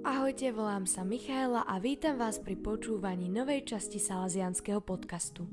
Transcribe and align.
Ahojte, 0.00 0.48
volám 0.48 0.88
sa 0.88 1.04
Michaela 1.04 1.60
a 1.68 1.76
vítam 1.76 2.16
vás 2.16 2.40
pri 2.40 2.56
počúvaní 2.56 3.28
novej 3.28 3.68
časti 3.68 4.00
Salazianského 4.00 4.80
podcastu. 4.80 5.44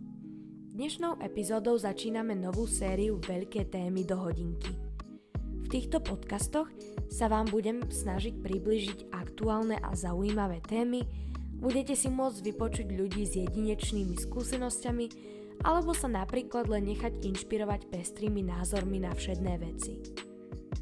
Dnešnou 0.72 1.20
epizódou 1.20 1.76
začíname 1.76 2.32
novú 2.32 2.64
sériu 2.64 3.20
Veľké 3.20 3.68
témy 3.68 4.08
do 4.08 4.16
hodinky. 4.16 4.72
V 5.36 5.68
týchto 5.68 6.00
podcastoch 6.00 6.72
sa 7.12 7.28
vám 7.28 7.52
budem 7.52 7.92
snažiť 7.92 8.40
približiť 8.40 9.12
aktuálne 9.12 9.84
a 9.84 9.92
zaujímavé 9.92 10.64
témy, 10.64 11.04
budete 11.60 12.00
si 12.00 12.08
môcť 12.08 12.40
vypočuť 12.48 12.88
ľudí 12.88 13.28
s 13.28 13.36
jedinečnými 13.36 14.16
skúsenosťami 14.16 15.06
alebo 15.68 15.92
sa 15.92 16.08
napríklad 16.08 16.72
len 16.72 16.88
nechať 16.96 17.20
inšpirovať 17.20 17.92
pestrými 17.92 18.48
názormi 18.48 19.04
na 19.04 19.12
všedné 19.12 19.54
veci. 19.60 20.00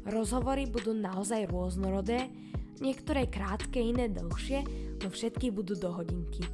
Rozhovory 0.06 0.70
budú 0.70 0.94
naozaj 0.94 1.50
rôznorodé, 1.50 2.30
niektoré 2.80 3.28
krátke, 3.28 3.80
iné 3.80 4.08
dlhšie, 4.08 4.64
no 5.02 5.08
všetky 5.08 5.52
budú 5.52 5.76
do 5.76 5.92
hodinky. 5.92 6.44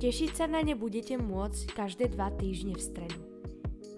Tešiť 0.00 0.30
sa 0.32 0.48
na 0.48 0.64
ne 0.64 0.72
budete 0.72 1.20
môcť 1.20 1.76
každé 1.76 2.16
dva 2.16 2.32
týždne 2.32 2.72
v 2.72 2.82
stredu. 2.82 3.20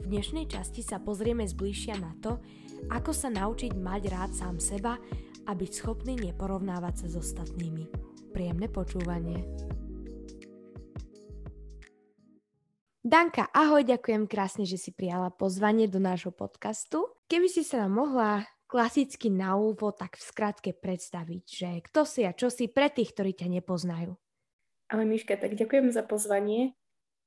V 0.02 0.10
dnešnej 0.10 0.50
časti 0.50 0.82
sa 0.82 0.98
pozrieme 0.98 1.46
zbližšia 1.46 1.94
na 2.02 2.12
to, 2.18 2.42
ako 2.90 3.14
sa 3.14 3.30
naučiť 3.30 3.70
mať 3.78 4.02
rád 4.10 4.30
sám 4.34 4.58
seba 4.58 4.98
a 5.46 5.50
byť 5.54 5.70
schopný 5.70 6.18
neporovnávať 6.18 7.06
sa 7.06 7.06
s 7.06 7.14
ostatnými. 7.22 7.86
Príjemné 8.34 8.66
počúvanie. 8.66 9.46
Danka, 13.02 13.50
ahoj, 13.50 13.82
ďakujem 13.82 14.30
krásne, 14.30 14.62
že 14.62 14.78
si 14.78 14.94
prijala 14.94 15.30
pozvanie 15.34 15.90
do 15.90 15.98
nášho 15.98 16.30
podcastu. 16.30 17.10
Keby 17.26 17.50
si 17.50 17.66
sa 17.66 17.82
nám 17.82 17.98
mohla 17.98 18.46
klasicky 18.72 19.28
na 19.28 19.60
úvod 19.60 20.00
tak 20.00 20.16
v 20.16 20.24
skratke 20.24 20.70
predstaviť, 20.72 21.44
že 21.44 21.70
kto 21.84 22.08
si 22.08 22.24
a 22.24 22.32
čo 22.32 22.48
si 22.48 22.72
pre 22.72 22.88
tých, 22.88 23.12
ktorí 23.12 23.36
ťa 23.36 23.60
nepoznajú. 23.60 24.16
Ale 24.88 25.04
Miška, 25.04 25.36
tak 25.36 25.52
ďakujem 25.60 25.92
za 25.92 26.00
pozvanie. 26.00 26.72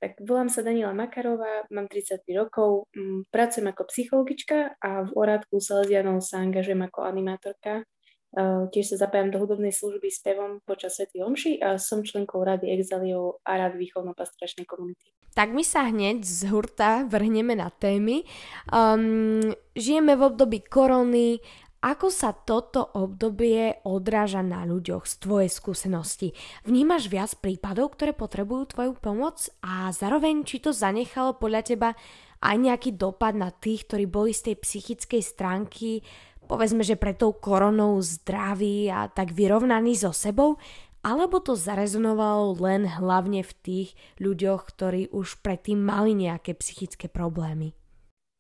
Tak 0.02 0.26
volám 0.26 0.50
sa 0.50 0.66
Daniela 0.66 0.98
Makarová, 0.98 1.70
mám 1.70 1.86
33 1.86 2.26
rokov, 2.34 2.90
pracujem 3.30 3.70
ako 3.70 3.84
psychologička 3.94 4.74
a 4.82 5.06
v 5.06 5.10
Orádku 5.14 5.62
Salesianov 5.62 6.26
sa 6.26 6.42
angažujem 6.42 6.82
ako 6.82 7.06
animátorka. 7.06 7.86
Uh, 8.36 8.68
tiež 8.68 8.92
sa 8.92 9.08
zapájam 9.08 9.32
do 9.32 9.40
hudobnej 9.40 9.72
služby 9.72 10.12
s 10.12 10.20
pevom 10.20 10.60
počas 10.68 11.00
Svetý 11.00 11.24
Omši 11.24 11.64
a 11.64 11.80
som 11.80 12.04
členkou 12.04 12.44
Rady 12.44 12.68
Exaliov 12.68 13.40
a 13.48 13.56
Rady 13.64 13.80
výchovno-pastoračnej 13.80 14.68
komunity. 14.68 15.16
Tak 15.32 15.56
my 15.56 15.64
sa 15.64 15.88
hneď 15.88 16.20
z 16.20 16.52
hurta 16.52 17.08
vrhneme 17.08 17.56
na 17.56 17.72
témy. 17.72 18.28
Um, 18.76 19.56
žijeme 19.72 20.20
v 20.20 20.22
období 20.28 20.68
korony. 20.68 21.40
Ako 21.80 22.12
sa 22.12 22.36
toto 22.36 22.82
obdobie 22.98 23.80
odráža 23.88 24.44
na 24.44 24.68
ľuďoch 24.68 25.08
z 25.08 25.14
tvojej 25.22 25.52
skúsenosti? 25.54 26.36
Vnímaš 26.68 27.08
viac 27.08 27.32
prípadov, 27.40 27.96
ktoré 27.96 28.12
potrebujú 28.12 28.76
tvoju 28.76 29.00
pomoc 29.00 29.48
a 29.64 29.94
zároveň 29.96 30.44
či 30.44 30.60
to 30.60 30.76
zanechalo 30.76 31.40
podľa 31.40 31.62
teba 31.62 31.90
aj 32.42 32.56
nejaký 32.58 32.98
dopad 32.98 33.38
na 33.38 33.54
tých, 33.54 33.86
ktorí 33.88 34.10
boli 34.10 34.34
z 34.34 34.52
tej 34.52 34.56
psychickej 34.66 35.22
stránky 35.22 36.02
povedzme, 36.46 36.86
že 36.86 36.96
pre 36.96 37.18
tou 37.18 37.34
koronou 37.34 37.98
zdraví 38.00 38.88
a 38.88 39.10
tak 39.10 39.34
vyrovnaný 39.34 39.98
so 39.98 40.14
sebou, 40.14 40.62
alebo 41.06 41.38
to 41.38 41.54
zarezonovalo 41.54 42.58
len 42.58 42.90
hlavne 42.90 43.46
v 43.46 43.54
tých 43.62 43.90
ľuďoch, 44.18 44.66
ktorí 44.66 45.14
už 45.14 45.42
predtým 45.46 45.78
mali 45.78 46.18
nejaké 46.18 46.58
psychické 46.58 47.06
problémy? 47.06 47.78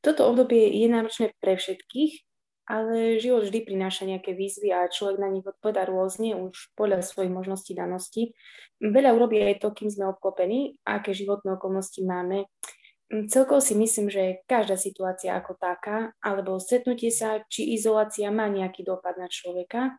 Toto 0.01 0.25
obdobie 0.29 0.69
je 0.73 0.87
náročné 0.89 1.33
pre 1.41 1.57
všetkých, 1.57 2.25
ale 2.65 3.21
život 3.21 3.45
vždy 3.45 3.61
prináša 3.61 4.09
nejaké 4.09 4.33
výzvy 4.33 4.73
a 4.73 4.89
človek 4.89 5.21
na 5.21 5.29
nich 5.29 5.45
odpoveda 5.45 5.85
rôzne 5.85 6.33
už 6.33 6.73
podľa 6.73 7.05
svojich 7.05 7.29
možností 7.29 7.77
danosti. 7.77 8.33
Veľa 8.81 9.13
urobí 9.13 9.37
aj 9.41 9.61
to, 9.61 9.69
kým 9.69 9.93
sme 9.93 10.09
obklopení, 10.09 10.81
aké 10.81 11.13
životné 11.13 11.61
okolnosti 11.61 12.01
máme 12.01 12.49
celkovo 13.09 13.61
si 13.61 13.77
myslím, 13.77 14.09
že 14.09 14.41
každá 14.49 14.77
situácia 14.77 15.37
ako 15.37 15.57
taká, 15.57 16.13
alebo 16.21 16.57
stretnutie 16.57 17.13
sa 17.13 17.45
či 17.47 17.77
izolácia 17.77 18.33
má 18.33 18.49
nejaký 18.49 18.81
dopad 18.81 19.17
na 19.21 19.29
človeka. 19.29 19.97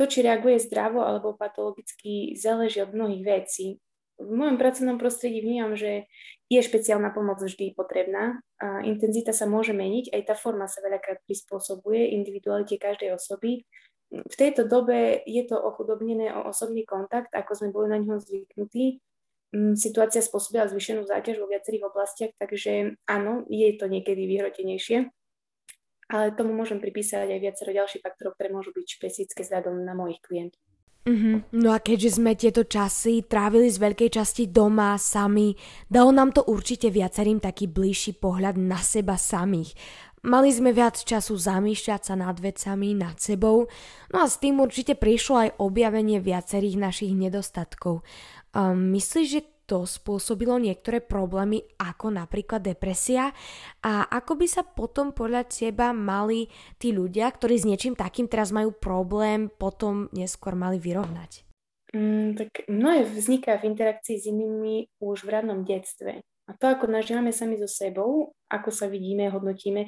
To, 0.00 0.08
či 0.08 0.24
reaguje 0.24 0.58
zdravo 0.58 1.04
alebo 1.04 1.36
patologicky, 1.36 2.34
záleží 2.34 2.82
od 2.82 2.90
mnohých 2.90 3.22
vecí. 3.22 3.78
V 4.18 4.32
mojom 4.32 4.58
pracovnom 4.58 4.96
prostredí 4.98 5.42
vnímam, 5.42 5.78
že 5.78 6.10
je 6.50 6.60
špeciálna 6.60 7.14
pomoc 7.14 7.38
vždy 7.40 7.76
potrebná. 7.76 8.40
A 8.58 8.82
intenzita 8.86 9.30
sa 9.30 9.46
môže 9.46 9.76
meniť, 9.76 10.10
aj 10.10 10.22
tá 10.26 10.34
forma 10.34 10.66
sa 10.66 10.82
veľakrát 10.82 11.22
prispôsobuje 11.28 12.12
individualite 12.16 12.80
každej 12.80 13.14
osoby. 13.14 13.64
V 14.12 14.34
tejto 14.36 14.68
dobe 14.68 15.24
je 15.24 15.42
to 15.48 15.56
ochudobnené 15.56 16.28
o 16.36 16.52
osobný 16.52 16.84
kontakt, 16.84 17.32
ako 17.32 17.52
sme 17.56 17.68
boli 17.72 17.88
na 17.88 17.98
ňo 18.00 18.20
zvyknutí, 18.20 19.00
Mm, 19.00 19.11
situácia 19.76 20.24
spôsobila 20.24 20.64
zvýšenú 20.68 21.04
záťaž 21.04 21.38
vo 21.38 21.46
viacerých 21.46 21.92
oblastiach, 21.92 22.32
takže 22.40 22.96
áno, 23.04 23.44
je 23.52 23.68
to 23.76 23.84
niekedy 23.86 24.24
vyhrotenejšie, 24.24 25.12
ale 26.08 26.32
tomu 26.32 26.56
môžem 26.56 26.80
pripísať 26.80 27.28
aj 27.28 27.40
viacero 27.40 27.70
ďalších 27.72 28.04
faktorov, 28.04 28.36
ktoré 28.36 28.48
môžu 28.48 28.72
byť 28.72 28.86
špecifické 28.88 29.40
vzhľadom 29.44 29.84
na 29.84 29.92
mojich 29.92 30.20
klientov. 30.24 30.60
Mm-hmm. 31.02 31.58
No 31.58 31.74
a 31.74 31.82
keďže 31.82 32.22
sme 32.22 32.38
tieto 32.38 32.62
časy 32.62 33.26
trávili 33.26 33.66
z 33.66 33.82
veľkej 33.82 34.22
časti 34.22 34.46
doma 34.46 34.94
sami, 34.94 35.50
dalo 35.90 36.14
nám 36.14 36.30
to 36.30 36.46
určite 36.46 36.94
viacerým 36.94 37.42
taký 37.42 37.66
bližší 37.66 38.14
pohľad 38.14 38.54
na 38.54 38.78
seba 38.78 39.18
samých. 39.18 39.74
Mali 40.22 40.54
sme 40.54 40.70
viac 40.70 41.02
času 41.02 41.34
zamýšľať 41.34 42.00
sa 42.06 42.14
nad 42.14 42.38
vecami, 42.38 42.94
nad 42.94 43.18
sebou, 43.18 43.66
no 44.14 44.16
a 44.22 44.30
s 44.30 44.38
tým 44.38 44.62
určite 44.62 44.94
prišlo 44.94 45.34
aj 45.34 45.50
objavenie 45.58 46.22
viacerých 46.22 46.78
našich 46.78 47.10
nedostatkov. 47.18 48.06
Um, 48.52 48.92
myslíš, 48.92 49.26
že 49.28 49.42
to 49.64 49.88
spôsobilo 49.88 50.60
niektoré 50.60 51.00
problémy 51.00 51.64
ako 51.80 52.12
napríklad 52.12 52.60
depresia 52.60 53.32
a 53.80 54.04
ako 54.04 54.36
by 54.36 54.46
sa 54.50 54.62
potom 54.66 55.16
podľa 55.16 55.48
teba 55.48 55.96
mali 55.96 56.50
tí 56.76 56.92
ľudia, 56.92 57.32
ktorí 57.32 57.56
s 57.56 57.64
niečím 57.64 57.96
takým 57.96 58.28
teraz 58.28 58.52
majú 58.52 58.74
problém, 58.74 59.48
potom 59.48 60.12
neskôr 60.12 60.52
mali 60.52 60.76
vyrovnať? 60.76 61.48
Mm, 61.96 62.36
tak 62.36 62.68
mnohé 62.68 63.04
vzniká 63.08 63.60
v 63.60 63.72
interakcii 63.72 64.16
s 64.20 64.24
inými 64.28 64.92
už 65.00 65.24
v 65.24 65.32
radnom 65.32 65.64
detstve. 65.64 66.20
A 66.48 66.50
to, 66.58 66.68
ako 66.68 66.90
nažívame 66.90 67.30
sami 67.30 67.54
so 67.56 67.70
sebou, 67.70 68.34
ako 68.50 68.68
sa 68.74 68.90
vidíme, 68.90 69.30
hodnotíme, 69.30 69.86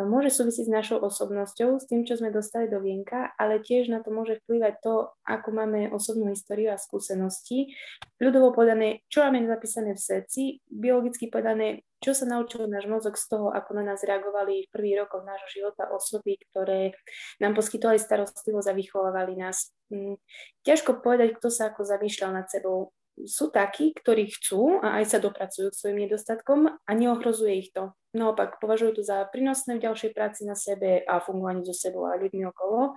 môže 0.00 0.32
súvisieť 0.32 0.72
s 0.72 0.72
našou 0.72 0.98
osobnosťou, 1.04 1.76
s 1.76 1.84
tým, 1.84 2.08
čo 2.08 2.16
sme 2.16 2.32
dostali 2.32 2.64
do 2.68 2.80
vienka, 2.80 3.36
ale 3.36 3.60
tiež 3.60 3.92
na 3.92 4.00
to 4.00 4.08
môže 4.08 4.40
vplyvať 4.44 4.80
to, 4.80 5.12
ako 5.28 5.48
máme 5.52 5.92
osobnú 5.92 6.32
históriu 6.32 6.72
a 6.72 6.80
skúsenosti. 6.80 7.76
Ľudovo 8.16 8.56
povedané, 8.56 9.04
čo 9.12 9.20
máme 9.28 9.44
zapísané 9.44 9.92
v 9.92 10.00
srdci, 10.00 10.42
biologicky 10.72 11.28
povedané, 11.28 11.84
čo 12.02 12.16
sa 12.16 12.26
naučil 12.26 12.66
náš 12.66 12.90
mozog 12.90 13.14
z 13.14 13.30
toho, 13.30 13.52
ako 13.52 13.78
na 13.78 13.94
nás 13.94 14.02
reagovali 14.02 14.66
v 14.66 14.72
prvých 14.74 15.06
rokoch 15.06 15.22
nášho 15.22 15.50
života 15.52 15.86
osoby, 15.92 16.40
ktoré 16.50 16.96
nám 17.38 17.54
poskytovali 17.54 18.00
starostlivosť 18.00 18.68
a 18.72 18.74
vychovávali 18.74 19.38
nás. 19.38 19.70
Hm, 19.92 20.18
ťažko 20.66 21.04
povedať, 21.04 21.38
kto 21.38 21.52
sa 21.52 21.70
ako 21.70 21.86
zamýšľal 21.86 22.42
nad 22.42 22.50
sebou 22.50 22.90
sú 23.20 23.52
takí, 23.52 23.92
ktorí 23.92 24.32
chcú 24.32 24.80
a 24.80 25.00
aj 25.00 25.16
sa 25.16 25.18
dopracujú 25.20 25.68
k 25.68 25.78
svojim 25.78 26.08
nedostatkom 26.08 26.60
a 26.72 26.90
neohrozuje 26.96 27.52
ich 27.60 27.70
to. 27.70 27.92
Naopak, 28.16 28.60
považujú 28.60 29.00
to 29.00 29.02
za 29.04 29.24
prínosné 29.28 29.76
v 29.76 29.84
ďalšej 29.88 30.10
práci 30.16 30.48
na 30.48 30.56
sebe 30.56 31.04
a 31.04 31.20
fungovaní 31.20 31.64
so 31.64 31.76
sebou 31.76 32.08
a 32.08 32.16
ľuďmi 32.16 32.44
okolo. 32.48 32.96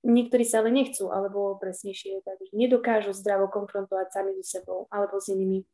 Niektorí 0.00 0.48
sa 0.48 0.64
ale 0.64 0.72
nechcú, 0.72 1.12
alebo 1.12 1.60
presnejšie, 1.60 2.24
takže 2.24 2.56
nedokážu 2.56 3.12
zdravo 3.12 3.52
konfrontovať 3.52 4.08
sami 4.10 4.32
so 4.40 4.44
sebou 4.46 4.78
alebo 4.88 5.20
s 5.20 5.28
inými. 5.28 5.66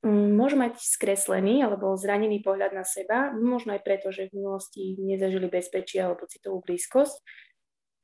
Mm, 0.00 0.38
môžu 0.38 0.56
mať 0.56 0.80
skreslený 0.80 1.60
alebo 1.60 1.92
zranený 1.92 2.40
pohľad 2.40 2.72
na 2.72 2.88
seba, 2.88 3.34
možno 3.36 3.76
aj 3.76 3.84
preto, 3.84 4.08
že 4.08 4.30
v 4.30 4.40
minulosti 4.40 4.96
nezažili 4.96 5.50
bezpečie 5.50 6.00
alebo 6.00 6.24
citovú 6.30 6.64
blízkosť. 6.64 7.20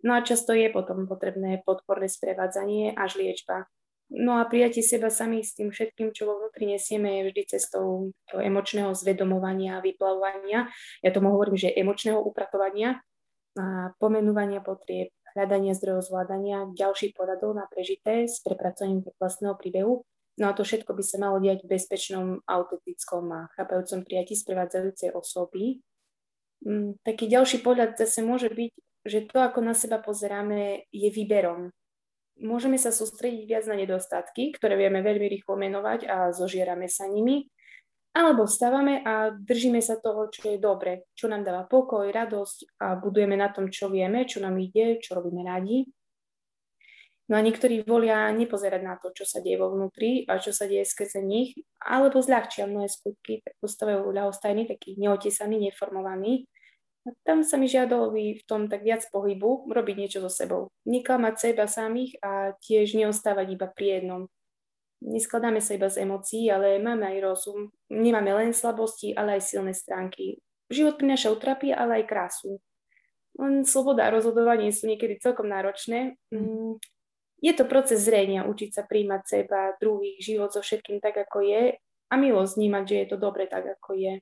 No 0.04 0.12
a 0.12 0.20
často 0.20 0.52
je 0.52 0.68
potom 0.68 1.08
potrebné 1.08 1.64
podporné 1.64 2.10
sprevádzanie 2.10 2.92
až 2.92 3.16
liečba. 3.16 3.64
No 4.06 4.38
a 4.38 4.46
prijatie 4.46 4.86
seba 4.86 5.10
samých 5.10 5.46
s 5.50 5.52
tým 5.58 5.68
všetkým, 5.74 6.14
čo 6.14 6.30
vo 6.30 6.38
vnútri 6.38 6.70
nesieme, 6.70 7.10
je 7.18 7.22
vždy 7.26 7.42
cestou 7.58 8.14
emočného 8.30 8.94
zvedomovania 8.94 9.78
a 9.78 9.84
vyplavovania. 9.84 10.70
Ja 11.02 11.10
tomu 11.10 11.34
hovorím, 11.34 11.58
že 11.58 11.74
emočného 11.74 12.22
upratovania, 12.22 13.02
a 13.56 13.90
pomenúvania 13.98 14.62
potrieb, 14.62 15.10
hľadania 15.34 15.74
zdrojov 15.74 16.06
zvládania, 16.06 16.70
ďalších 16.76 17.16
poradov 17.18 17.56
na 17.56 17.66
prežité 17.66 18.30
s 18.30 18.38
prepracovaním 18.44 19.02
vlastného 19.18 19.58
príbehu. 19.58 20.06
No 20.36 20.44
a 20.48 20.52
to 20.52 20.62
všetko 20.62 20.92
by 20.92 21.02
sa 21.02 21.16
malo 21.16 21.40
diať 21.40 21.64
v 21.64 21.72
bezpečnom, 21.74 22.44
autentickom 22.44 23.24
a 23.32 23.48
chápajúcom 23.56 24.04
prijatí 24.04 24.36
sprevádzajúcej 24.36 25.16
osoby. 25.16 25.80
Mm, 26.62 27.00
taký 27.00 27.26
ďalší 27.26 27.64
pohľad 27.64 27.96
zase 27.96 28.20
môže 28.20 28.52
byť, 28.52 28.72
že 29.08 29.18
to, 29.24 29.40
ako 29.40 29.64
na 29.64 29.72
seba 29.72 29.98
pozeráme, 29.98 30.84
je 30.92 31.08
výberom 31.08 31.72
môžeme 32.40 32.76
sa 32.76 32.92
sústrediť 32.92 33.44
viac 33.48 33.64
na 33.68 33.76
nedostatky, 33.76 34.52
ktoré 34.54 34.76
vieme 34.76 35.00
veľmi 35.00 35.26
rýchlo 35.28 35.56
menovať 35.56 36.00
a 36.08 36.16
zožierame 36.32 36.88
sa 36.88 37.08
nimi, 37.08 37.48
alebo 38.16 38.48
vstávame 38.48 39.04
a 39.04 39.28
držíme 39.36 39.84
sa 39.84 40.00
toho, 40.00 40.32
čo 40.32 40.48
je 40.48 40.56
dobre, 40.56 41.04
čo 41.12 41.28
nám 41.28 41.44
dáva 41.44 41.68
pokoj, 41.68 42.08
radosť 42.08 42.80
a 42.80 42.96
budujeme 42.96 43.36
na 43.36 43.52
tom, 43.52 43.68
čo 43.68 43.92
vieme, 43.92 44.24
čo 44.24 44.40
nám 44.40 44.56
ide, 44.56 44.96
čo 45.04 45.20
robíme 45.20 45.44
radi. 45.44 45.84
No 47.26 47.36
a 47.36 47.42
niektorí 47.42 47.82
volia 47.82 48.30
nepozerať 48.30 48.82
na 48.86 48.96
to, 48.96 49.10
čo 49.10 49.26
sa 49.26 49.42
deje 49.42 49.58
vo 49.58 49.74
vnútri 49.74 50.22
a 50.30 50.38
čo 50.38 50.54
sa 50.54 50.64
deje 50.64 50.86
skrze 50.86 51.20
nich, 51.20 51.58
alebo 51.82 52.22
zľahčia 52.22 52.70
mnohé 52.70 52.86
skutky, 52.86 53.42
tak 53.42 53.58
postavujú 53.58 54.14
ľahostajný, 54.14 54.70
taký 54.70 54.94
neotesaný, 54.96 55.58
neformovaný. 55.68 56.46
Tam 57.22 57.46
sa 57.46 57.54
mi 57.54 57.70
žiadalo 57.70 58.10
by 58.10 58.42
v 58.42 58.46
tom 58.50 58.66
tak 58.66 58.82
viac 58.82 59.06
pohybu, 59.14 59.70
robiť 59.70 59.96
niečo 59.96 60.18
so 60.18 60.30
sebou. 60.30 60.74
Neklamať 60.82 61.34
seba 61.38 61.70
samých 61.70 62.18
a 62.18 62.54
tiež 62.58 62.98
neostávať 62.98 63.46
iba 63.54 63.66
pri 63.70 64.00
jednom. 64.00 64.22
Neskladáme 65.04 65.60
sa 65.62 65.76
iba 65.76 65.86
z 65.86 66.02
emócií, 66.02 66.48
ale 66.50 66.82
máme 66.82 67.06
aj 67.06 67.18
rozum. 67.22 67.70
Nemáme 67.92 68.32
len 68.32 68.50
slabosti, 68.50 69.12
ale 69.14 69.38
aj 69.38 69.54
silné 69.54 69.76
stránky. 69.76 70.40
Život 70.72 70.98
prináša 70.98 71.30
utrapy, 71.30 71.70
ale 71.70 72.02
aj 72.02 72.10
krásu. 72.10 72.58
Len 73.36 73.62
sloboda 73.62 74.08
a 74.08 74.14
rozhodovanie 74.16 74.72
sú 74.72 74.88
niekedy 74.88 75.20
celkom 75.20 75.46
náročné. 75.46 76.16
Mm, 76.32 76.80
je 77.44 77.52
to 77.52 77.68
proces 77.68 78.02
zrenia, 78.02 78.48
učiť 78.48 78.70
sa 78.72 78.82
príjmať 78.88 79.22
seba, 79.28 79.76
druhých, 79.76 80.18
život 80.24 80.50
so 80.50 80.64
všetkým 80.64 81.04
tak, 81.04 81.20
ako 81.20 81.44
je 81.44 81.76
a 82.06 82.14
milosť 82.14 82.52
vnímať, 82.56 82.84
že 82.88 82.96
je 82.96 83.06
to 83.12 83.16
dobre 83.20 83.44
tak, 83.50 83.66
ako 83.78 83.98
je. 83.98 84.14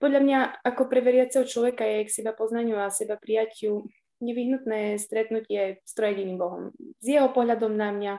Podľa 0.00 0.20
mňa, 0.24 0.38
ako 0.64 0.82
pre 0.88 1.04
veriaceho 1.04 1.44
človeka 1.44 1.84
je 1.84 2.08
k 2.08 2.14
seba 2.24 2.32
poznaniu 2.32 2.80
a 2.80 2.88
seba 2.88 3.20
prijatiu 3.20 3.84
nevyhnutné 4.24 4.96
stretnutie 4.96 5.84
s 5.84 5.92
trojediným 5.92 6.40
Bohom. 6.40 6.72
S 7.00 7.06
jeho 7.06 7.28
pohľadom 7.30 7.76
na 7.76 7.92
mňa, 7.92 8.14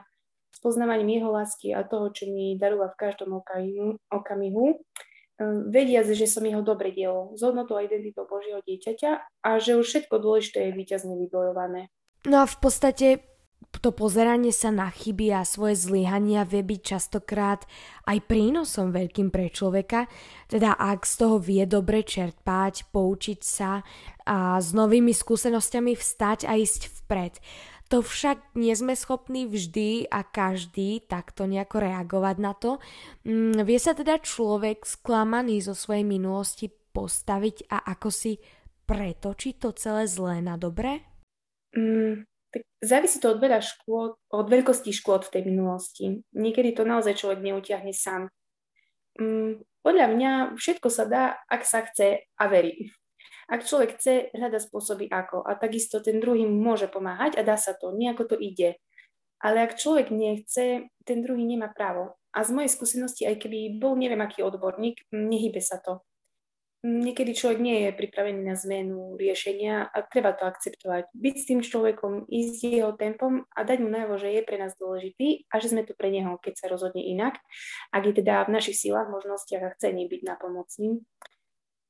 s 0.52 0.58
poznávaním 0.62 1.18
jeho 1.18 1.30
lásky 1.34 1.74
a 1.74 1.82
toho, 1.82 2.14
čo 2.14 2.30
mi 2.30 2.54
darúva 2.54 2.94
v 2.94 3.00
každom 3.02 3.42
okamihu, 3.42 3.98
okamihu 4.08 4.78
Ehm, 5.42 5.72
vediac, 5.72 6.06
že 6.12 6.28
som 6.28 6.44
jeho 6.44 6.60
dobre 6.60 6.92
dielo, 6.92 7.34
s 7.34 7.40
hodnotou 7.42 7.80
a 7.80 7.86
identitou 7.86 8.28
Božieho 8.28 8.60
dieťaťa 8.62 9.42
a 9.42 9.50
že 9.58 9.80
už 9.80 9.86
všetko 9.88 10.20
dôležité 10.20 10.70
je 10.70 10.76
výťazne 10.76 11.14
vybojované. 11.18 11.88
No 12.28 12.44
a 12.44 12.46
v 12.46 12.56
podstate 12.60 13.06
to 13.82 13.90
pozeranie 13.90 14.54
sa 14.54 14.70
na 14.70 14.90
chyby 14.90 15.34
a 15.34 15.42
svoje 15.42 15.74
zlyhania 15.78 16.46
vie 16.46 16.62
byť 16.62 16.80
častokrát 16.82 17.66
aj 18.06 18.18
prínosom 18.26 18.94
veľkým 18.94 19.30
pre 19.30 19.50
človeka, 19.50 20.06
teda 20.50 20.74
ak 20.78 21.02
z 21.02 21.14
toho 21.18 21.36
vie 21.42 21.66
dobre 21.66 22.06
čerpať, 22.06 22.90
poučiť 22.90 23.40
sa 23.42 23.82
a 24.26 24.58
s 24.62 24.70
novými 24.70 25.10
skúsenosťami 25.10 25.98
vstať 25.98 26.46
a 26.46 26.58
ísť 26.58 26.90
vpred. 27.02 27.42
To 27.92 28.00
však 28.00 28.56
nie 28.56 28.72
sme 28.72 28.96
schopní 28.96 29.44
vždy 29.44 30.08
a 30.08 30.24
každý 30.24 31.04
takto 31.04 31.44
nejako 31.44 31.84
reagovať 31.84 32.36
na 32.40 32.56
to. 32.56 32.80
Mm, 33.28 33.68
vie 33.68 33.76
sa 33.76 33.92
teda 33.92 34.16
človek 34.16 34.88
sklamaný 34.88 35.60
zo 35.60 35.76
svojej 35.76 36.00
minulosti 36.00 36.72
postaviť 36.72 37.68
a 37.68 37.92
ako 37.92 38.08
si 38.08 38.40
pretočiť 38.88 39.54
to 39.60 39.76
celé 39.76 40.08
zlé 40.08 40.40
na 40.40 40.56
dobré? 40.56 41.04
Mm, 41.76 42.24
tak 42.52 42.68
závisí 42.84 43.16
to 43.16 43.32
od 43.32 43.40
veľa 43.40 43.64
škôd, 43.64 44.20
od 44.28 44.46
veľkosti 44.46 44.92
škôd 44.92 45.24
v 45.26 45.32
tej 45.32 45.42
minulosti. 45.48 46.04
Niekedy 46.36 46.76
to 46.76 46.84
naozaj 46.84 47.16
človek 47.16 47.40
neutiahne 47.40 47.96
sám. 47.96 48.28
Mm, 49.16 49.64
podľa 49.80 50.06
mňa 50.12 50.32
všetko 50.60 50.88
sa 50.92 51.04
dá, 51.08 51.40
ak 51.48 51.64
sa 51.64 51.82
chce 51.88 52.28
a 52.28 52.44
verí. 52.46 52.92
Ak 53.48 53.64
človek 53.66 53.98
chce, 53.98 54.30
hľada 54.36 54.62
spôsoby 54.62 55.08
ako. 55.10 55.42
A 55.42 55.56
takisto 55.56 55.98
ten 56.04 56.20
druhý 56.20 56.46
môže 56.46 56.86
pomáhať 56.86 57.40
a 57.40 57.42
dá 57.42 57.56
sa 57.58 57.72
to, 57.72 57.90
nejako 57.90 58.32
to 58.32 58.36
ide. 58.38 58.78
Ale 59.42 59.66
ak 59.66 59.74
človek 59.74 60.14
nechce, 60.14 60.86
ten 61.02 61.18
druhý 61.24 61.42
nemá 61.42 61.72
právo. 61.72 62.14
A 62.32 62.46
z 62.46 62.54
mojej 62.54 62.70
skúsenosti, 62.70 63.26
aj 63.26 63.42
keby 63.42 63.76
bol 63.76 63.98
neviem 63.98 64.22
aký 64.22 64.40
odborník, 64.40 65.04
nehybe 65.10 65.60
sa 65.60 65.82
to. 65.82 66.00
Niekedy 66.82 67.38
človek 67.38 67.62
nie 67.62 67.86
je 67.86 67.90
pripravený 67.94 68.42
na 68.42 68.58
zmenu 68.58 69.14
riešenia 69.14 69.86
a 69.86 70.02
treba 70.02 70.34
to 70.34 70.50
akceptovať. 70.50 71.14
Byť 71.14 71.34
s 71.38 71.46
tým 71.46 71.60
človekom, 71.62 72.26
ísť 72.26 72.74
jeho 72.74 72.90
tempom 72.98 73.46
a 73.54 73.60
dať 73.62 73.78
mu 73.78 73.86
najavo, 73.86 74.18
že 74.18 74.34
je 74.34 74.42
pre 74.42 74.58
nás 74.58 74.74
dôležitý 74.74 75.46
a 75.46 75.62
že 75.62 75.70
sme 75.70 75.86
tu 75.86 75.94
pre 75.94 76.10
neho, 76.10 76.34
keď 76.42 76.58
sa 76.58 76.66
rozhodne 76.66 77.06
inak, 77.06 77.38
ak 77.94 78.02
je 78.02 78.18
teda 78.18 78.50
v 78.50 78.58
našich 78.58 78.82
sílach, 78.82 79.06
možnostiach 79.06 79.62
a 79.62 79.72
chce 79.78 79.94
byť 79.94 80.20
napomocným. 80.26 81.06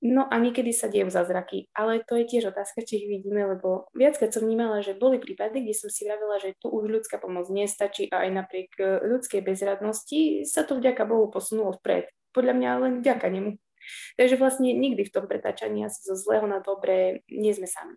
No 0.02 0.26
a 0.26 0.34
niekedy 0.36 0.74
sa 0.74 0.90
dejú 0.90 1.06
zázraky, 1.14 1.70
ale 1.78 2.02
to 2.02 2.18
je 2.18 2.26
tiež 2.26 2.50
otázka, 2.50 2.82
či 2.82 3.00
ich 3.00 3.06
vidíme, 3.06 3.46
lebo 3.46 3.86
viackrát 3.94 4.34
som 4.34 4.42
vnímala, 4.42 4.82
že 4.82 4.98
boli 4.98 5.22
prípady, 5.22 5.62
kde 5.62 5.78
som 5.78 5.94
si 5.94 6.02
vravila, 6.02 6.42
že 6.42 6.58
tu 6.58 6.74
už 6.74 6.90
ľudská 6.90 7.22
pomoc 7.22 7.46
nestačí 7.46 8.10
a 8.10 8.26
aj 8.26 8.30
napriek 8.34 8.70
e, 8.82 8.98
ľudskej 8.98 9.46
bezradnosti 9.46 10.42
sa 10.42 10.66
to 10.66 10.82
vďaka 10.82 11.06
Bohu 11.06 11.30
posunulo 11.30 11.78
vpred. 11.78 12.10
Podľa 12.34 12.54
mňa 12.58 12.70
len 12.82 12.92
vďaka 12.98 13.26
nemu. 13.30 13.61
Takže 14.16 14.36
vlastne 14.36 14.72
nikdy 14.74 15.08
v 15.08 15.14
tom 15.14 15.24
pretáčaní 15.26 15.86
asi 15.86 16.00
zo 16.04 16.14
zlého 16.14 16.46
na 16.46 16.60
dobré 16.60 17.26
nie 17.30 17.52
sme 17.52 17.66
sami. 17.66 17.94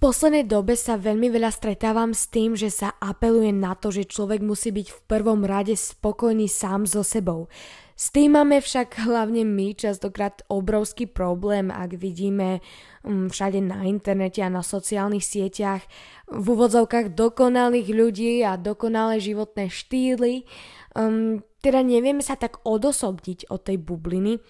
Poslednej 0.00 0.48
dobe 0.48 0.80
sa 0.80 0.96
veľmi 0.96 1.28
veľa 1.28 1.52
stretávam 1.52 2.16
s 2.16 2.32
tým, 2.32 2.56
že 2.56 2.72
sa 2.72 2.96
apeluje 2.96 3.52
na 3.52 3.76
to, 3.76 3.92
že 3.92 4.08
človek 4.08 4.40
musí 4.40 4.72
byť 4.72 4.88
v 4.88 5.00
prvom 5.04 5.44
rade 5.44 5.76
spokojný 5.76 6.48
sám 6.48 6.88
so 6.88 7.04
sebou. 7.04 7.52
S 8.00 8.08
tým 8.08 8.32
máme 8.32 8.64
však 8.64 8.96
hlavne 9.04 9.44
my 9.44 9.76
častokrát 9.76 10.40
obrovský 10.48 11.04
problém, 11.04 11.68
ak 11.68 12.00
vidíme 12.00 12.64
mm, 13.04 13.28
všade 13.28 13.60
na 13.60 13.84
internete 13.84 14.40
a 14.40 14.48
na 14.48 14.64
sociálnych 14.64 15.20
sieťach 15.20 15.84
v 16.32 16.44
úvodzovkách 16.48 17.12
dokonalých 17.12 17.92
ľudí 17.92 18.40
a 18.40 18.56
dokonalé 18.56 19.20
životné 19.20 19.68
štýly. 19.68 20.48
Um, 20.96 21.44
teda 21.60 21.84
nevieme 21.84 22.24
sa 22.24 22.40
tak 22.40 22.64
odosobniť 22.64 23.52
od 23.52 23.68
tej 23.68 23.76
bubliny, 23.76 24.40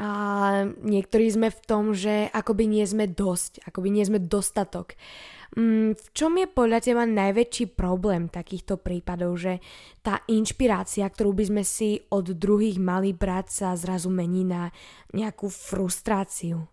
a 0.00 0.08
niektorí 0.80 1.28
sme 1.28 1.52
v 1.52 1.60
tom, 1.68 1.92
že 1.92 2.32
akoby 2.32 2.64
nie 2.64 2.84
sme 2.88 3.04
dosť, 3.04 3.64
akoby 3.68 3.88
nie 3.92 4.04
sme 4.08 4.18
dostatok. 4.20 4.96
Mm, 5.52 5.92
v 5.92 6.06
čom 6.16 6.32
je 6.40 6.48
podľa 6.48 6.80
teba 6.80 7.04
najväčší 7.04 7.76
problém 7.76 8.32
takýchto 8.32 8.80
prípadov, 8.80 9.36
že 9.36 9.60
tá 10.00 10.24
inšpirácia, 10.24 11.04
ktorú 11.04 11.36
by 11.36 11.44
sme 11.44 11.62
si 11.62 12.00
od 12.08 12.32
druhých 12.32 12.80
mali 12.80 13.12
brať, 13.12 13.46
sa 13.52 13.68
zrazu 13.76 14.08
mení 14.08 14.48
na 14.48 14.72
nejakú 15.12 15.52
frustráciu? 15.52 16.64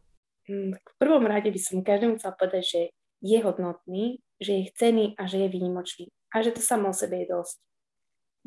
Mm, 0.47 0.79
v 0.79 0.93
prvom 0.95 1.27
rade 1.27 1.51
by 1.51 1.59
som 1.59 1.83
každému 1.83 2.23
chcela 2.23 2.39
povedať, 2.39 2.63
že 2.63 2.81
je 3.19 3.37
hodnotný, 3.43 4.23
že 4.39 4.63
je 4.63 4.69
chcený 4.71 5.05
a 5.19 5.27
že 5.27 5.43
je 5.43 5.47
výnimočný. 5.51 6.07
A 6.31 6.39
že 6.39 6.55
to 6.55 6.63
samo 6.63 6.89
o 6.89 6.95
sebe 6.95 7.19
je 7.19 7.27
dosť. 7.27 7.57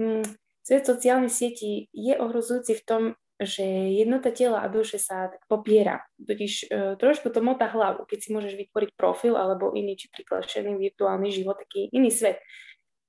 Mm, 0.00 0.24
svet 0.64 0.84
sociálnych 0.88 1.34
sietí 1.34 1.92
je 1.92 2.16
ohrozujúci 2.16 2.80
v 2.80 2.86
tom, 2.88 3.02
že 3.42 3.62
jednota 3.92 4.30
tela 4.30 4.62
a 4.62 4.70
duše 4.70 4.98
sa 4.98 5.30
tak 5.30 5.42
popiera. 5.46 6.02
Totiž 6.18 6.52
e, 6.66 6.96
trošku 6.96 7.30
to 7.30 7.42
motá 7.42 7.68
hlavu, 7.68 8.06
keď 8.06 8.18
si 8.18 8.28
môžeš 8.30 8.54
vytvoriť 8.56 8.90
profil 8.94 9.34
alebo 9.34 9.74
iný 9.74 9.98
či 9.98 10.10
priklašený 10.10 10.78
virtuálny 10.78 11.28
život, 11.30 11.58
taký 11.58 11.90
iný 11.90 12.10
svet. 12.10 12.40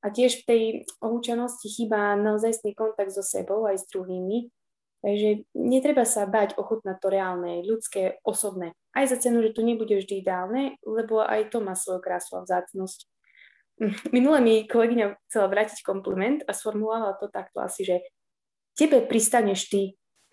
A 0.04 0.12
tiež 0.12 0.44
v 0.44 0.46
tej 0.46 0.62
ohúčanosti 1.00 1.72
chýba 1.72 2.20
naozajstný 2.20 2.76
kontakt 2.76 3.16
so 3.16 3.24
sebou 3.24 3.64
aj 3.64 3.80
s 3.82 3.88
druhými. 3.88 4.52
Takže 5.04 5.48
netreba 5.56 6.08
sa 6.08 6.24
bať 6.24 6.56
ochutnať 6.56 6.96
to 7.00 7.08
reálne, 7.12 7.64
ľudské, 7.64 8.20
osobné. 8.24 8.72
Aj 8.96 9.04
za 9.04 9.20
cenu, 9.20 9.44
že 9.44 9.52
to 9.52 9.60
nebude 9.60 9.92
vždy 9.92 10.24
ideálne, 10.24 10.80
lebo 10.84 11.20
aj 11.20 11.52
to 11.52 11.60
má 11.60 11.76
svoju 11.76 12.00
krásu 12.00 12.40
a 12.40 12.44
vzácnosť. 12.44 13.00
Minule 14.16 14.40
mi 14.40 14.56
kolegyňa 14.64 15.20
chcela 15.28 15.48
vrátiť 15.52 15.84
kompliment 15.84 16.44
a 16.48 16.56
sformulovala 16.56 17.20
to 17.20 17.28
takto 17.28 17.60
asi, 17.60 17.84
že 17.84 17.96
tebe 18.80 19.04
pristaneš 19.04 19.70
ty, 19.70 19.82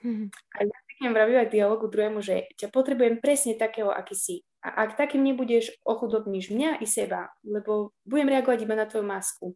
Mm-hmm. 0.01 0.29
A 0.31 0.59
ja 0.65 0.77
zvyknem 0.87 1.13
vravívať 1.13 1.47
dialogu 1.53 1.87
druhému, 1.89 2.21
že 2.25 2.49
ťa 2.57 2.73
potrebujem 2.73 3.21
presne 3.21 3.57
takého, 3.57 3.93
aký 3.93 4.17
si. 4.17 4.37
A 4.61 4.85
ak 4.85 5.01
takým 5.01 5.25
nebudeš, 5.25 5.73
ochudobníš 5.85 6.53
mňa 6.53 6.85
i 6.85 6.87
seba, 6.89 7.33
lebo 7.41 7.97
budem 8.05 8.29
reagovať 8.29 8.59
iba 8.65 8.77
na 8.77 8.85
tvoju 8.85 9.05
masku. 9.09 9.47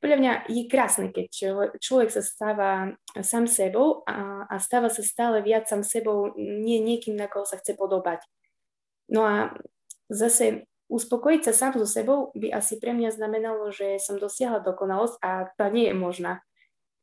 Podľa 0.00 0.16
mňa 0.16 0.32
je 0.48 0.62
krásne, 0.64 1.12
keď 1.12 1.28
človek 1.76 2.08
sa 2.08 2.24
stáva 2.24 2.96
sám 3.20 3.44
sebou 3.44 4.00
a, 4.08 4.48
a 4.48 4.56
stáva 4.56 4.88
sa 4.88 5.04
stále 5.04 5.44
viac 5.44 5.68
sám 5.68 5.84
sebou, 5.84 6.32
nie 6.40 6.80
niekým, 6.80 7.20
na 7.20 7.28
koho 7.28 7.44
sa 7.44 7.60
chce 7.60 7.76
podobať. 7.76 8.24
No 9.12 9.28
a 9.28 9.52
zase 10.08 10.64
uspokojiť 10.88 11.42
sa 11.46 11.52
sám 11.52 11.76
so 11.76 11.84
sebou 11.84 12.32
by 12.32 12.48
asi 12.48 12.80
pre 12.80 12.96
mňa 12.96 13.12
znamenalo, 13.12 13.68
že 13.68 14.00
som 14.00 14.16
dosiahla 14.16 14.64
dokonalosť 14.64 15.20
a 15.20 15.52
tá 15.52 15.68
nie 15.68 15.92
je 15.92 15.94
možná. 15.94 16.40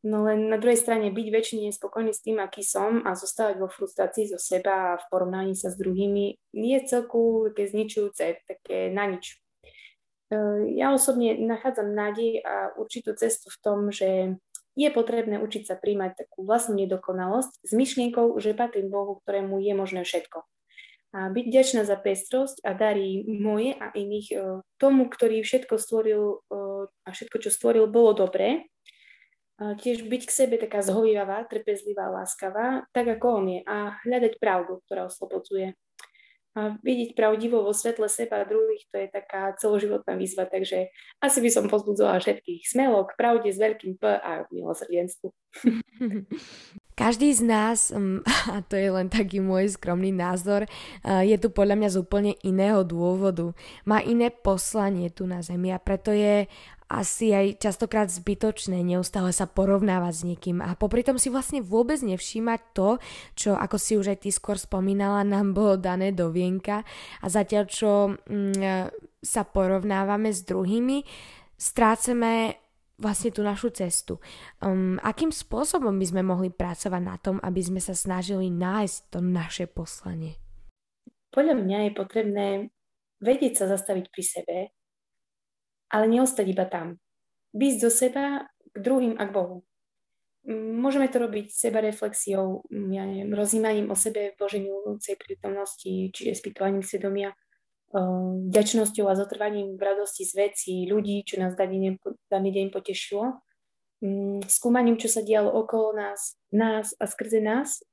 No 0.08 0.24
len 0.24 0.48
na 0.48 0.56
druhej 0.56 0.80
strane 0.80 1.12
byť 1.12 1.28
väčšine 1.28 1.68
spokojný 1.76 2.16
s 2.16 2.24
tým, 2.24 2.40
aký 2.40 2.64
som 2.64 3.04
a 3.04 3.12
zostávať 3.12 3.60
vo 3.60 3.68
frustrácii 3.68 4.32
zo 4.32 4.40
seba 4.40 4.96
a 4.96 5.00
v 5.04 5.06
porovnaní 5.12 5.52
sa 5.52 5.68
s 5.68 5.76
druhými 5.76 6.40
je 6.56 6.78
celku 6.88 7.52
také 7.52 7.68
zničujúce, 7.68 8.48
také 8.48 8.88
na 8.88 9.04
nič. 9.12 9.36
E, 10.32 10.40
ja 10.80 10.96
osobne 10.96 11.36
nachádzam 11.36 11.92
nádej 11.92 12.40
a 12.40 12.72
určitú 12.80 13.20
cestu 13.20 13.52
v 13.52 13.60
tom, 13.60 13.80
že 13.92 14.40
je 14.80 14.90
potrebné 14.96 15.44
učiť 15.44 15.68
sa 15.68 15.76
príjmať 15.76 16.24
takú 16.24 16.48
vlastnú 16.48 16.80
nedokonalosť 16.80 17.68
s 17.68 17.72
myšlienkou, 17.76 18.32
že 18.40 18.56
patrím 18.56 18.88
Bohu, 18.88 19.20
ktorému 19.28 19.60
je 19.60 19.74
možné 19.76 20.08
všetko. 20.08 20.48
A 21.18 21.34
byť 21.34 21.46
vďačná 21.52 21.82
za 21.84 22.00
pestrosť 22.00 22.64
a 22.64 22.72
darí 22.72 23.28
moje 23.28 23.76
a 23.76 23.92
iných 23.92 24.28
e, 24.32 24.36
tomu, 24.80 25.12
ktorý 25.12 25.44
všetko 25.44 25.76
stvoril 25.76 26.24
e, 26.24 26.36
a 26.88 27.10
všetko, 27.12 27.44
čo 27.44 27.52
stvoril, 27.52 27.92
bolo 27.92 28.16
dobré 28.16 28.72
tiež 29.58 30.06
byť 30.06 30.22
k 30.30 30.32
sebe 30.32 30.56
taká 30.62 30.86
zhovývavá, 30.86 31.50
trpezlivá, 31.50 32.14
láskavá, 32.14 32.86
tak 32.94 33.18
ako 33.18 33.26
on 33.42 33.46
je 33.58 33.60
a 33.66 33.98
hľadať 34.06 34.38
pravdu, 34.38 34.78
ktorá 34.86 35.10
oslobodzuje. 35.10 35.74
A 36.58 36.74
vidieť 36.82 37.14
pravdivo 37.14 37.62
vo 37.62 37.70
svetle 37.70 38.10
seba 38.10 38.42
a 38.42 38.50
druhých, 38.50 38.90
to 38.90 38.98
je 38.98 39.08
taká 39.14 39.54
celoživotná 39.62 40.18
výzva, 40.18 40.50
takže 40.50 40.90
asi 41.22 41.38
by 41.38 41.50
som 41.54 41.70
pozbudzovala 41.70 42.18
všetkých 42.18 42.66
smelo 42.66 43.06
k 43.06 43.14
pravde 43.14 43.54
s 43.54 43.62
veľkým 43.62 44.02
P 44.02 44.04
a 44.10 44.42
k 44.42 44.50
milosrdenstvu. 44.50 45.30
Každý 46.98 47.30
z 47.30 47.46
nás, 47.46 47.94
mm, 47.94 48.26
a 48.58 48.66
to 48.66 48.74
je 48.74 48.90
len 48.90 49.06
taký 49.06 49.38
môj 49.38 49.78
skromný 49.78 50.10
názor, 50.10 50.66
je 51.06 51.38
tu 51.38 51.54
podľa 51.54 51.78
mňa 51.78 51.90
z 51.94 51.98
úplne 52.02 52.34
iného 52.42 52.82
dôvodu. 52.82 53.54
Má 53.86 54.02
iné 54.02 54.34
poslanie 54.34 55.14
tu 55.14 55.30
na 55.30 55.46
Zemi 55.46 55.70
a 55.70 55.78
preto 55.78 56.10
je 56.10 56.50
asi 56.88 57.36
aj 57.36 57.60
častokrát 57.60 58.08
zbytočné 58.08 58.79
neustále 58.79 59.36
sa 59.36 59.44
porovnávať 59.44 60.13
s 60.15 60.24
niekým 60.24 60.63
a 60.63 60.75
popri 60.79 61.03
tom 61.03 61.20
si 61.20 61.27
vlastne 61.27 61.60
vôbec 61.60 62.00
nevšímať 62.00 62.60
to, 62.72 62.89
čo 63.36 63.51
ako 63.60 63.75
si 63.75 64.00
už 64.00 64.15
aj 64.15 64.24
ty 64.24 64.29
skôr 64.32 64.56
spomínala, 64.56 65.27
nám 65.27 65.51
bolo 65.51 65.75
dané 65.75 66.15
do 66.15 66.32
vienka 66.32 66.88
a 67.20 67.25
zatiaľ 67.27 67.63
čo 67.67 67.91
mm, 68.15 68.91
sa 69.20 69.44
porovnávame 69.44 70.32
s 70.32 70.48
druhými, 70.48 71.03
strácame 71.60 72.56
vlastne 72.98 73.29
tú 73.29 73.46
našu 73.46 73.70
cestu. 73.70 74.17
Um, 74.63 74.98
akým 75.06 75.29
spôsobom 75.29 75.94
by 76.01 76.06
sme 76.08 76.22
mohli 76.25 76.50
pracovať 76.50 77.01
na 77.03 77.15
tom, 77.22 77.38
aby 77.44 77.62
sme 77.62 77.77
sa 77.84 77.94
snažili 77.94 78.50
nájsť 78.50 78.98
to 79.13 79.20
naše 79.22 79.65
poslanie? 79.70 80.39
Podľa 81.29 81.56
mňa 81.62 81.77
je 81.86 81.91
potrebné 81.94 82.48
vedieť 83.22 83.53
sa 83.62 83.65
zastaviť 83.70 84.06
pri 84.10 84.24
sebe 84.25 84.58
ale 85.91 86.06
neostať 86.08 86.46
iba 86.48 86.65
tam. 86.67 87.00
Výsť 87.56 87.79
do 87.79 87.89
seba 87.89 88.25
k 88.74 88.77
druhým 88.77 89.15
a 89.17 89.24
k 89.25 89.34
Bohu. 89.34 89.58
Môžeme 90.48 91.12
to 91.12 91.20
robiť 91.20 91.51
seba 91.51 91.84
reflexiou, 91.84 92.63
ja 92.72 93.03
neviem, 93.03 93.36
rozímaním 93.36 93.91
o 93.91 94.00
sebe 94.00 94.32
v 94.32 94.39
Božej 94.39 94.63
milujúcej 94.63 95.20
prítomnosti, 95.20 95.91
čiže 96.15 96.39
spýtovaním 96.39 96.88
svedomia, 96.88 97.36
vďačnosťou 98.48 99.12
a 99.12 99.15
zotrvaním 99.15 99.75
v 99.75 99.82
radosti 99.84 100.24
z 100.24 100.34
vecí, 100.36 100.75
ľudí, 100.88 101.27
čo 101.27 101.39
nás 101.44 101.56
daný 101.56 102.00
deň, 102.32 102.67
potešilo, 102.72 103.44
skúmaním, 104.48 104.96
čo 104.96 105.12
sa 105.12 105.20
dialo 105.20 105.51
okolo 105.51 105.96
nás, 105.96 106.39
nás 106.56 106.96
a 106.96 107.12
skrze 107.12 107.44
nás, 107.44 107.84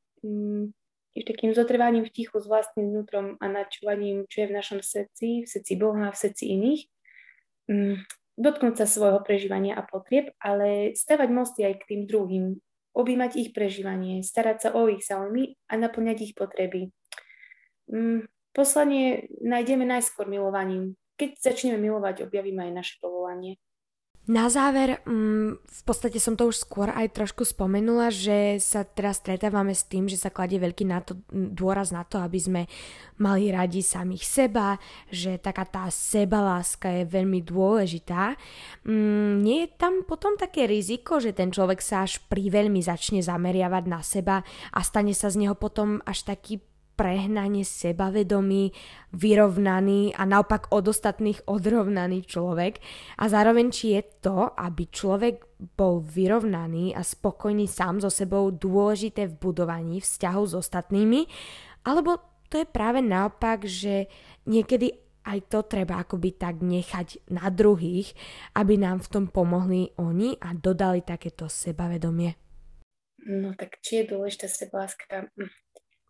tiež 1.15 1.25
takým 1.27 1.55
zotrvaním 1.59 2.07
v 2.07 2.15
tichu 2.15 2.39
s 2.39 2.47
vlastným 2.47 2.91
vnútrom 2.91 3.35
a 3.43 3.47
načúvaním, 3.51 4.31
čo 4.31 4.47
je 4.47 4.51
v 4.51 4.57
našom 4.63 4.79
srdci, 4.83 5.43
v 5.43 5.49
srdci 5.51 5.75
Boha, 5.75 6.11
v 6.15 6.21
srdci 6.23 6.55
iných 6.55 6.83
dotknúť 8.35 8.75
sa 8.83 8.87
svojho 8.87 9.23
prežívania 9.23 9.79
a 9.79 9.87
potrieb, 9.87 10.35
ale 10.43 10.93
stavať 10.93 11.29
mosty 11.31 11.61
aj 11.63 11.85
k 11.85 11.89
tým 11.95 12.03
druhým, 12.11 12.45
objímať 12.95 13.31
ich 13.39 13.51
prežívanie, 13.51 14.23
starať 14.23 14.57
sa 14.59 14.69
o 14.75 14.87
ich 14.87 15.03
záujmy 15.03 15.59
a 15.71 15.75
naplňať 15.79 16.31
ich 16.31 16.33
potreby. 16.39 16.95
Mm, 17.91 18.27
poslanie 18.55 19.29
nájdeme 19.43 19.83
najskôr 19.83 20.31
milovaním. 20.31 20.95
Keď 21.15 21.39
začneme 21.39 21.79
milovať, 21.79 22.27
objavíme 22.27 22.71
aj 22.71 22.73
naše 22.75 22.95
povolanie. 22.99 23.59
Na 24.25 24.49
záver, 24.49 25.05
mm, 25.05 25.61
v 25.61 25.83
podstate 25.85 26.17
som 26.17 26.33
to 26.33 26.49
už 26.49 26.65
skôr 26.65 26.89
aj 26.89 27.13
trošku 27.13 27.45
spomenula, 27.45 28.09
že 28.09 28.57
sa 28.57 28.81
teraz 28.81 29.21
stretávame 29.21 29.77
s 29.77 29.85
tým, 29.85 30.09
že 30.09 30.17
sa 30.17 30.33
kladie 30.33 30.57
veľký 30.57 30.89
na 30.89 31.05
to, 31.05 31.21
dôraz 31.29 31.93
na 31.93 32.09
to, 32.09 32.17
aby 32.17 32.41
sme 32.41 32.63
mali 33.21 33.53
radi 33.53 33.85
samých 33.85 34.25
seba, 34.25 34.81
že 35.13 35.37
taká 35.37 35.69
tá 35.69 35.93
sebaláska 35.93 36.89
je 36.89 37.05
veľmi 37.05 37.45
dôležitá. 37.45 38.41
Mm, 38.89 39.45
nie 39.45 39.69
je 39.69 39.77
tam 39.77 40.09
potom 40.09 40.41
také 40.41 40.65
riziko, 40.65 41.21
že 41.21 41.37
ten 41.37 41.53
človek 41.53 41.85
sa 41.85 42.09
až 42.09 42.17
pri 42.25 42.49
veľmi 42.49 42.81
začne 42.81 43.21
zameriavať 43.21 43.85
na 43.85 44.01
seba 44.01 44.41
a 44.73 44.81
stane 44.81 45.13
sa 45.13 45.29
z 45.29 45.45
neho 45.45 45.53
potom 45.53 46.01
až 46.09 46.25
taký 46.25 46.65
prehnane 46.95 47.67
sebavedomý, 47.67 48.71
vyrovnaný 49.15 50.15
a 50.15 50.23
naopak 50.27 50.71
od 50.71 50.91
ostatných 50.91 51.43
odrovnaný 51.47 52.27
človek. 52.27 52.79
A 53.19 53.27
zároveň 53.27 53.67
či 53.71 53.99
je 53.99 54.03
to, 54.23 54.51
aby 54.55 54.91
človek 54.91 55.43
bol 55.75 56.03
vyrovnaný 56.03 56.95
a 56.95 57.03
spokojný 57.03 57.67
sám 57.67 58.03
so 58.03 58.11
sebou 58.11 58.55
dôležité 58.55 59.31
v 59.31 59.39
budovaní 59.39 59.99
vzťahov 59.99 60.51
s 60.51 60.55
ostatnými, 60.55 61.27
alebo 61.85 62.19
to 62.49 62.63
je 62.63 62.67
práve 62.71 63.03
naopak, 63.03 63.67
že 63.67 64.07
niekedy 64.47 65.05
aj 65.25 65.39
to 65.49 65.65
treba 65.65 66.05
akoby 66.05 66.37
tak 66.37 66.61
nechať 66.61 67.33
na 67.33 67.49
druhých, 67.49 68.13
aby 68.55 68.77
nám 68.77 69.01
v 69.01 69.11
tom 69.11 69.25
pomohli 69.33 69.91
oni 69.97 70.37
a 70.37 70.53
dodali 70.53 71.01
takéto 71.01 71.49
sebavedomie. 71.49 72.37
No 73.25 73.57
tak 73.57 73.81
či 73.81 74.05
je 74.05 74.13
dôležitá 74.13 74.53
sebaláska? 74.53 75.33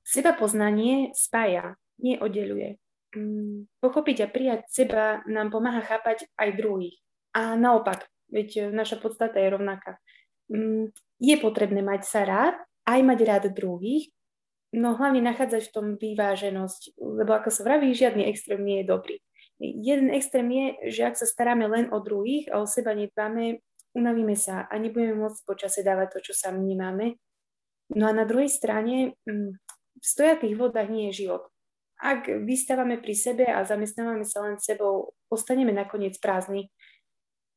Seba 0.05 0.37
poznanie 0.37 1.17
spája, 1.17 1.81
nie 1.97 2.21
oddeluje. 2.21 2.77
Mm, 3.17 3.71
pochopiť 3.81 4.27
a 4.27 4.29
prijať 4.29 4.61
seba 4.69 5.25
nám 5.25 5.49
pomáha 5.49 5.81
chápať 5.81 6.29
aj 6.37 6.61
druhých. 6.61 7.01
A 7.33 7.57
naopak, 7.57 8.07
veď 8.29 8.69
naša 8.71 9.01
podstata 9.01 9.41
je 9.41 9.49
rovnaká. 9.49 9.97
Mm, 10.53 10.93
je 11.23 11.37
potrebné 11.41 11.81
mať 11.81 12.05
sa 12.05 12.29
rád, 12.29 12.55
aj 12.85 13.01
mať 13.01 13.19
rád 13.25 13.45
druhých, 13.57 14.13
no 14.75 14.99
hlavne 14.99 15.23
nachádzať 15.23 15.71
v 15.71 15.75
tom 15.75 15.87
vyváženosť, 15.97 16.99
lebo 16.99 17.33
ako 17.33 17.49
sa 17.49 17.63
vraví, 17.63 17.95
žiadny 17.95 18.27
extrém 18.27 18.61
nie 18.61 18.83
je 18.83 18.91
dobrý. 18.91 19.17
Jeden 19.63 20.11
extrém 20.11 20.51
je, 20.51 20.67
že 20.91 21.01
ak 21.07 21.15
sa 21.15 21.27
staráme 21.31 21.71
len 21.71 21.87
o 21.95 22.03
druhých 22.03 22.51
a 22.51 22.59
o 22.61 22.67
seba 22.67 22.93
nedbáme, 22.93 23.63
unavíme 23.95 24.35
sa 24.35 24.67
a 24.67 24.75
nebudeme 24.77 25.15
môcť 25.15 25.47
počase 25.47 25.87
dávať 25.87 26.19
to, 26.19 26.31
čo 26.31 26.33
sami 26.35 26.75
nemáme. 26.75 27.17
No 27.95 28.11
a 28.11 28.13
na 28.13 28.27
druhej 28.27 28.51
strane, 28.51 29.15
mm, 29.23 29.63
v 29.99 30.05
stojakých 30.05 30.55
vodách 30.59 30.89
nie 30.91 31.11
je 31.11 31.27
život. 31.27 31.49
Ak 31.99 32.27
vystávame 32.27 32.99
pri 32.99 33.15
sebe 33.15 33.47
a 33.47 33.63
zamestnávame 33.63 34.27
sa 34.27 34.45
len 34.45 34.59
sebou, 34.59 35.15
ostaneme 35.31 35.71
nakoniec 35.71 36.19
prázdni. 36.19 36.69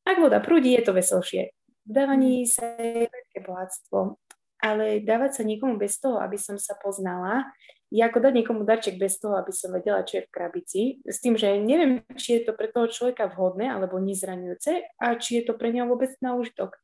Ak 0.06 0.16
voda 0.22 0.40
prúdi, 0.40 0.72
je 0.72 0.88
to 0.88 0.96
veselšie. 0.96 1.52
V 1.84 1.90
dávaní 1.90 2.48
sa 2.48 2.64
je 2.80 3.08
veľké 3.08 3.38
bohatstvo, 3.44 4.16
ale 4.64 5.04
dávať 5.04 5.40
sa 5.40 5.42
niekomu 5.44 5.76
bez 5.76 6.00
toho, 6.00 6.16
aby 6.22 6.40
som 6.40 6.56
sa 6.56 6.78
poznala, 6.80 7.44
je 7.88 8.04
ako 8.04 8.20
dať 8.20 8.32
niekomu 8.36 8.62
darček 8.68 9.00
bez 9.00 9.16
toho, 9.16 9.40
aby 9.40 9.52
som 9.52 9.72
vedela, 9.72 10.04
čo 10.04 10.20
je 10.20 10.26
v 10.28 10.32
krabici, 10.32 10.82
s 11.08 11.24
tým, 11.24 11.40
že 11.40 11.56
neviem, 11.56 12.04
či 12.20 12.40
je 12.40 12.48
to 12.48 12.52
pre 12.52 12.68
toho 12.68 12.84
človeka 12.88 13.32
vhodné 13.32 13.64
alebo 13.72 13.96
nezraňujúce 13.96 15.00
a 15.00 15.16
či 15.16 15.40
je 15.40 15.42
to 15.48 15.56
pre 15.56 15.72
neho 15.72 15.88
vôbec 15.88 16.12
na 16.20 16.36
užitok. 16.36 16.76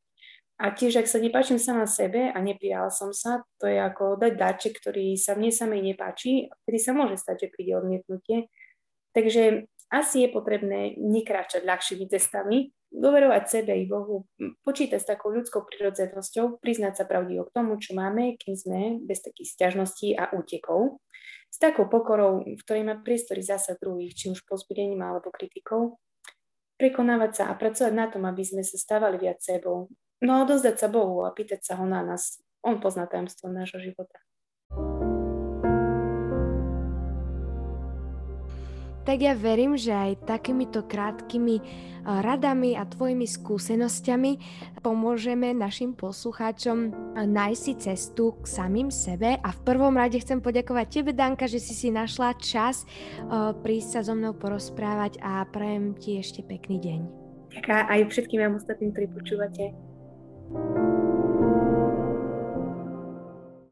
A 0.55 0.71
tiež, 0.71 1.03
ak 1.03 1.11
sa 1.11 1.19
nepáčim 1.19 1.59
sama 1.59 1.83
sebe 1.83 2.31
a 2.31 2.37
neprijala 2.39 2.87
som 2.87 3.11
sa, 3.11 3.43
to 3.59 3.67
je 3.67 3.75
ako 3.75 4.15
dať 4.15 4.33
dáček, 4.39 4.79
ktorý 4.79 5.19
sa 5.19 5.35
mne 5.35 5.51
samej 5.51 5.81
nepáči, 5.83 6.47
ktorý 6.63 6.77
sa 6.79 6.91
môže 6.95 7.19
stať, 7.19 7.47
že 7.47 7.51
príde 7.51 7.75
odmietnutie. 7.75 8.47
Takže 9.11 9.67
asi 9.91 10.23
je 10.23 10.29
potrebné 10.31 10.95
nekráčať 10.95 11.67
ľahšími 11.67 12.07
cestami, 12.07 12.71
doverovať 12.87 13.43
sebe 13.51 13.75
i 13.75 13.83
Bohu, 13.83 14.23
počítať 14.63 14.95
s 14.95 15.09
takou 15.11 15.35
ľudskou 15.35 15.67
prirodzenosťou, 15.67 16.63
priznať 16.63 17.03
sa 17.03 17.05
pravdivo 17.05 17.51
k 17.51 17.55
tomu, 17.55 17.75
čo 17.75 17.91
máme, 17.91 18.39
kým 18.39 18.55
sme, 18.55 18.81
bez 19.03 19.19
takých 19.19 19.59
stiažností 19.59 20.15
a 20.15 20.31
útekov, 20.31 21.03
s 21.51 21.59
takou 21.59 21.91
pokorou, 21.91 22.47
v 22.47 22.61
ktorej 22.63 22.83
má 22.87 22.95
priestory 22.99 23.43
zasa 23.43 23.75
druhých, 23.75 24.15
či 24.15 24.31
už 24.31 24.47
pozbudením 24.47 25.03
alebo 25.03 25.31
kritikou, 25.31 25.99
prekonávať 26.79 27.31
sa 27.31 27.43
a 27.51 27.53
pracovať 27.55 27.93
na 27.95 28.07
tom, 28.07 28.23
aby 28.27 28.43
sme 28.43 28.63
sa 28.63 28.75
stávali 28.75 29.19
viac 29.19 29.39
sebou, 29.39 29.91
No 30.23 30.47
odozdať 30.47 30.75
sa 30.79 30.87
Bohu 30.87 31.27
a 31.27 31.33
pýtať 31.35 31.65
sa 31.65 31.73
ho 31.79 31.85
na 31.87 32.03
nás. 32.03 32.39
On 32.63 32.79
pozná 32.79 33.05
tajomstvo 33.05 33.51
nášho 33.51 33.83
života. 33.83 34.17
tak 39.05 39.21
ja 39.21 39.37
verím, 39.37 39.77
že 39.77 39.93
aj 39.93 40.25
takýmito 40.25 40.81
krátkými 40.81 41.61
radami 42.03 42.73
a 42.73 42.83
tvojimi 42.89 43.29
skúsenosťami 43.29 44.31
pomôžeme 44.81 45.53
našim 45.53 45.93
poslucháčom 45.93 46.91
nájsť 47.13 47.61
si 47.61 47.73
cestu 47.77 48.33
k 48.41 48.49
samým 48.49 48.89
sebe 48.89 49.37
a 49.37 49.49
v 49.53 49.59
prvom 49.61 49.93
rade 49.93 50.17
chcem 50.17 50.41
poďakovať 50.41 50.87
tebe, 50.89 51.13
Danka, 51.13 51.45
že 51.45 51.61
si 51.61 51.77
si 51.77 51.93
našla 51.93 52.33
čas 52.41 52.83
prísť 53.61 53.89
sa 53.93 54.01
so 54.09 54.17
mnou 54.17 54.33
porozprávať 54.33 55.21
a 55.21 55.45
prajem 55.47 55.93
ti 55.95 56.17
ešte 56.17 56.41
pekný 56.41 56.81
deň. 56.81 56.99
Ďakujem 57.55 57.85
aj 57.87 57.99
všetkým 58.09 58.39
vám 58.41 58.53
ostatným, 58.57 58.89
ktorí 58.91 59.07
počúvate. 59.15 59.84
Thank 60.53 60.75
you 60.77 60.94